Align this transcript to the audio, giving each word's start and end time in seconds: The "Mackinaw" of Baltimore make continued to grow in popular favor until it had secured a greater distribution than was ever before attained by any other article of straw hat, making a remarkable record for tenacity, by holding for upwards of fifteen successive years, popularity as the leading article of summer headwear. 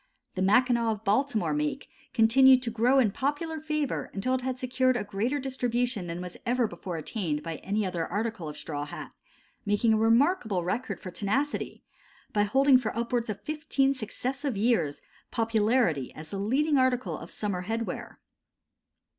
The 0.33 0.41
"Mackinaw" 0.41 0.89
of 0.93 1.03
Baltimore 1.03 1.53
make 1.53 1.87
continued 2.11 2.63
to 2.63 2.71
grow 2.71 2.97
in 2.97 3.11
popular 3.11 3.59
favor 3.61 4.09
until 4.15 4.33
it 4.33 4.41
had 4.41 4.57
secured 4.57 4.97
a 4.97 5.03
greater 5.03 5.37
distribution 5.37 6.07
than 6.07 6.23
was 6.23 6.37
ever 6.43 6.65
before 6.65 6.97
attained 6.97 7.43
by 7.43 7.57
any 7.57 7.85
other 7.85 8.07
article 8.07 8.49
of 8.49 8.57
straw 8.57 8.85
hat, 8.85 9.11
making 9.63 9.93
a 9.93 9.97
remarkable 9.97 10.63
record 10.63 10.99
for 10.99 11.11
tenacity, 11.11 11.83
by 12.33 12.41
holding 12.41 12.79
for 12.79 12.97
upwards 12.97 13.29
of 13.29 13.41
fifteen 13.41 13.93
successive 13.93 14.57
years, 14.57 15.01
popularity 15.29 16.11
as 16.15 16.31
the 16.31 16.39
leading 16.39 16.79
article 16.79 17.15
of 17.15 17.29
summer 17.29 17.65
headwear. 17.65 18.17